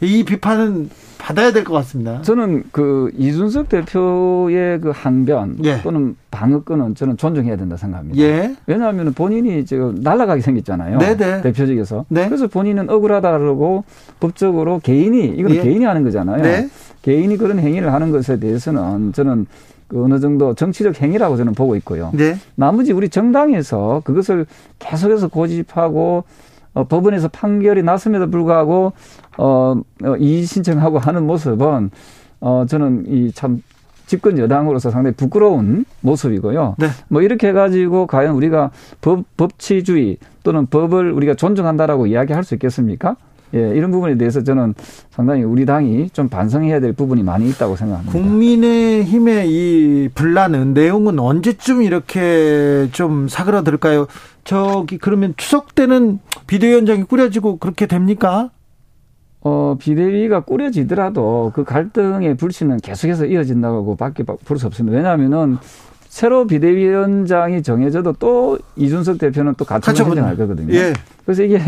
이 0.00 0.24
비판은 0.24 0.90
받아야 1.18 1.52
될 1.52 1.64
것 1.64 1.74
같습니다. 1.74 2.22
저는 2.22 2.64
그 2.70 3.10
이준석 3.18 3.68
대표의 3.68 4.80
그 4.80 4.92
항변 4.94 5.56
예. 5.64 5.82
또는 5.82 6.16
방어권은 6.30 6.94
저는 6.94 7.16
존중해야 7.16 7.56
된다 7.56 7.76
생각합니다. 7.76 8.18
예. 8.20 8.54
왜냐하면 8.66 9.12
본인이 9.12 9.64
지금 9.64 9.96
날아가게 10.00 10.40
생겼잖아요. 10.40 10.98
네네. 10.98 11.16
네. 11.16 11.42
대표직에서. 11.42 12.04
네. 12.08 12.26
그래서 12.28 12.46
본인은 12.46 12.88
억울하다고 12.88 13.84
법적으로 14.20 14.78
개인이 14.82 15.34
이건 15.36 15.56
예. 15.56 15.62
개인이 15.62 15.84
하는 15.84 16.04
거잖아요. 16.04 16.42
네. 16.42 16.68
개인이 17.02 17.36
그런 17.36 17.58
행위를 17.58 17.92
하는 17.92 18.12
것에 18.12 18.38
대해서는 18.38 19.12
저는 19.12 19.46
그 19.88 20.04
어느 20.04 20.20
정도 20.20 20.54
정치적 20.54 21.00
행위라고 21.00 21.36
저는 21.36 21.54
보고 21.54 21.74
있고요. 21.76 22.10
네. 22.14 22.36
나머지 22.54 22.92
우리 22.92 23.08
정당에서 23.08 24.02
그것을 24.04 24.46
계속해서 24.78 25.28
고집하고 25.28 26.24
어, 26.74 26.84
법원에서 26.84 27.28
판결이 27.28 27.82
났음에도 27.82 28.30
불구하고 28.30 28.92
어, 29.38 29.74
어 30.04 30.16
이의 30.18 30.44
신청하고 30.44 30.98
하는 30.98 31.26
모습은 31.26 31.90
어 32.40 32.66
저는 32.68 33.04
이 33.08 33.32
참 33.34 33.62
집권 34.08 34.38
여당으로서 34.38 34.90
상당히 34.90 35.14
부끄러운 35.14 35.84
모습이고요. 36.00 36.76
네. 36.78 36.88
뭐 37.08 37.20
이렇게 37.22 37.48
해가지고 37.48 38.06
과연 38.06 38.34
우리가 38.34 38.70
법 39.02 39.24
법치주의 39.36 40.16
또는 40.42 40.66
법을 40.66 41.12
우리가 41.12 41.34
존중한다라고 41.34 42.06
이야기할 42.06 42.42
수 42.42 42.54
있겠습니까? 42.54 43.16
예, 43.54 43.58
이런 43.74 43.90
부분에 43.90 44.16
대해서 44.18 44.42
저는 44.42 44.74
상당히 45.10 45.42
우리 45.42 45.64
당이 45.64 46.10
좀 46.10 46.28
반성해야 46.28 46.80
될 46.80 46.92
부분이 46.92 47.22
많이 47.22 47.48
있다고 47.48 47.76
생각합니다. 47.76 48.12
국민의힘의 48.12 49.48
이 49.50 50.08
분란은 50.14 50.74
내용은 50.74 51.18
언제쯤 51.18 51.82
이렇게 51.82 52.88
좀 52.92 53.28
사그라들까요? 53.28 54.06
저기 54.44 54.98
그러면 54.98 55.34
추석 55.36 55.74
때는 55.74 56.18
비대위원장이 56.46 57.04
꾸려지고 57.04 57.56
그렇게 57.58 57.86
됩니까? 57.86 58.50
어, 59.40 59.76
비대위가 59.78 60.40
꾸려지더라도 60.40 61.52
그 61.54 61.64
갈등의 61.64 62.36
불씨는 62.36 62.78
계속해서 62.78 63.26
이어진다고 63.26 63.96
밖에 63.96 64.24
볼 64.24 64.58
수 64.58 64.66
없습니다. 64.66 64.96
왜냐하면은 64.96 65.58
새로 66.08 66.46
비대위원장이 66.46 67.62
정해져도 67.62 68.14
또 68.14 68.58
이준석 68.76 69.18
대표는 69.18 69.54
또 69.56 69.64
같이 69.64 69.94
선정할 69.94 70.36
거거든요. 70.36 70.74
예. 70.74 70.92
그래서 71.24 71.42
이게 71.44 71.60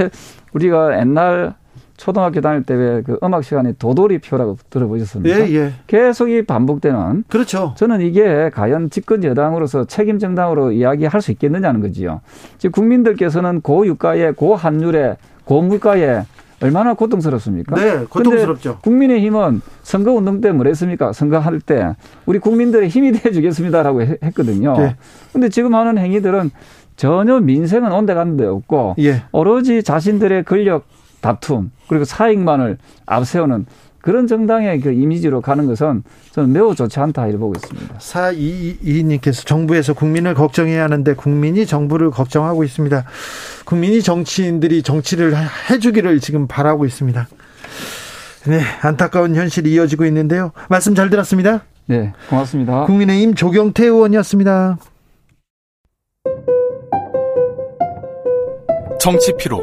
우리가 0.54 0.98
옛날 0.98 1.54
초등학교 2.00 2.40
다닐 2.40 2.62
때 2.62 2.74
왜 2.74 3.02
그 3.04 3.18
음악 3.22 3.44
시간에 3.44 3.72
도돌이표라고 3.78 4.56
들어보셨습니까? 4.70 5.40
예, 5.48 5.54
예. 5.54 5.72
계속 5.86 6.30
이 6.30 6.42
반복되는. 6.42 7.24
그렇죠. 7.28 7.74
저는 7.76 8.00
이게 8.00 8.50
과연 8.54 8.88
집권 8.90 9.22
여당으로서 9.22 9.84
책임 9.84 10.18
정당으로 10.18 10.72
이야기할 10.72 11.20
수 11.20 11.30
있겠느냐는 11.30 11.80
거지요. 11.80 12.22
지금 12.58 12.72
국민들께서는 12.72 13.60
고유가에 13.60 14.32
고환율에 14.32 15.16
고물가에 15.44 16.22
얼마나 16.62 16.94
고통스럽습니까? 16.94 17.76
네, 17.76 18.04
고통스럽죠. 18.08 18.78
국민의힘은 18.82 19.60
선거 19.82 20.12
운동 20.12 20.40
때 20.40 20.52
뭐랬습니까? 20.52 21.12
선거할 21.12 21.60
때 21.60 21.94
우리 22.26 22.38
국민들의 22.38 22.88
힘이 22.88 23.12
돼 23.16 23.30
주겠습니다라고 23.30 24.02
했거든요. 24.22 24.76
네. 24.78 24.96
근데 25.32 25.48
지금 25.48 25.74
하는 25.74 25.98
행위들은 25.98 26.50
전혀 26.96 27.40
민생은 27.40 27.92
온데간 27.92 28.36
데 28.36 28.44
없고 28.46 28.96
예. 29.00 29.22
오로지 29.32 29.82
자신들의 29.82 30.44
권력 30.44 30.84
다툼 31.20 31.70
그리고 31.88 32.04
사익만을 32.04 32.78
앞세우는 33.06 33.66
그런 34.00 34.26
정당의 34.26 34.80
그 34.80 34.92
이미지로 34.92 35.40
가는 35.42 35.66
것은 35.66 36.02
저는 36.32 36.52
매우 36.52 36.74
좋지 36.74 36.98
않다 37.00 37.26
이렇게 37.26 37.38
보고 37.38 37.52
있습니다. 37.54 37.96
사이이님께서 37.98 39.42
정부에서 39.42 39.92
국민을 39.92 40.34
걱정해야 40.34 40.84
하는데 40.84 41.14
국민이 41.14 41.66
정부를 41.66 42.10
걱정하고 42.10 42.64
있습니다. 42.64 43.04
국민이 43.66 44.00
정치인들이 44.02 44.82
정치를 44.82 45.34
해주기를 45.68 46.20
지금 46.20 46.46
바라고 46.46 46.86
있습니다. 46.86 47.28
네, 48.46 48.60
안타까운 48.80 49.34
현실이 49.36 49.70
이어지고 49.72 50.06
있는데요. 50.06 50.52
말씀 50.70 50.94
잘 50.94 51.10
들었습니다. 51.10 51.64
네, 51.86 52.12
고맙습니다. 52.30 52.86
국민의힘 52.86 53.34
조경태 53.34 53.84
의원이었습니다. 53.84 54.78
정치 58.98 59.32
피로, 59.36 59.62